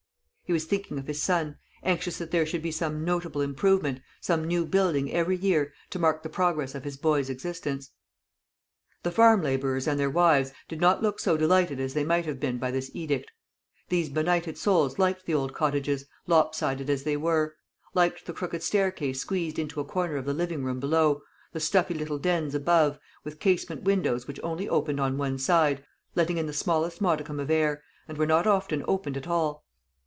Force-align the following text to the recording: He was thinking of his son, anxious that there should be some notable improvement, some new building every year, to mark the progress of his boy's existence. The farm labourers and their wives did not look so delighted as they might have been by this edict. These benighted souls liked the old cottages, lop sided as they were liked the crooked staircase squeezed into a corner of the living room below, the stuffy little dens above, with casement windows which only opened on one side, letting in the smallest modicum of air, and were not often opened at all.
He 0.43 0.53
was 0.53 0.65
thinking 0.65 0.99
of 0.99 1.07
his 1.07 1.21
son, 1.21 1.57
anxious 1.81 2.17
that 2.17 2.31
there 2.31 2.45
should 2.45 2.61
be 2.61 2.73
some 2.73 3.05
notable 3.05 3.39
improvement, 3.39 4.01
some 4.19 4.43
new 4.43 4.65
building 4.65 5.09
every 5.13 5.37
year, 5.37 5.71
to 5.91 5.97
mark 5.97 6.23
the 6.23 6.29
progress 6.29 6.75
of 6.75 6.83
his 6.83 6.97
boy's 6.97 7.29
existence. 7.29 7.91
The 9.03 9.11
farm 9.13 9.41
labourers 9.41 9.87
and 9.87 9.97
their 9.97 10.09
wives 10.09 10.51
did 10.67 10.81
not 10.81 11.01
look 11.01 11.21
so 11.21 11.37
delighted 11.37 11.79
as 11.79 11.93
they 11.93 12.03
might 12.03 12.25
have 12.25 12.37
been 12.37 12.57
by 12.57 12.69
this 12.69 12.91
edict. 12.93 13.31
These 13.87 14.09
benighted 14.09 14.57
souls 14.57 14.99
liked 14.99 15.25
the 15.25 15.33
old 15.33 15.53
cottages, 15.53 16.03
lop 16.27 16.53
sided 16.53 16.89
as 16.89 17.03
they 17.05 17.15
were 17.15 17.55
liked 17.93 18.25
the 18.25 18.33
crooked 18.33 18.61
staircase 18.61 19.21
squeezed 19.21 19.57
into 19.57 19.79
a 19.79 19.85
corner 19.85 20.17
of 20.17 20.25
the 20.25 20.33
living 20.33 20.65
room 20.65 20.81
below, 20.81 21.21
the 21.53 21.61
stuffy 21.61 21.93
little 21.93 22.19
dens 22.19 22.53
above, 22.53 22.99
with 23.23 23.39
casement 23.39 23.83
windows 23.83 24.27
which 24.27 24.41
only 24.43 24.67
opened 24.67 24.99
on 24.99 25.17
one 25.17 25.37
side, 25.37 25.85
letting 26.13 26.37
in 26.37 26.45
the 26.45 26.51
smallest 26.51 26.99
modicum 26.99 27.39
of 27.39 27.49
air, 27.49 27.81
and 28.05 28.17
were 28.17 28.27
not 28.27 28.45
often 28.45 28.83
opened 28.85 29.15
at 29.15 29.27
all. 29.29 29.63